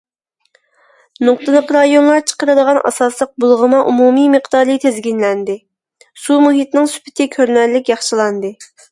[1.27, 5.57] نۇقتىلىق رايونلار چىقىرىدىغان ئاساسلىق بۇلغىما ئومۇمىي مىقدارى تىزگىنلەندى،
[6.23, 8.51] سۇ مۇھىتىنىڭ سۈپىتى كۆرۈنەرلىك ياخشىلاندى.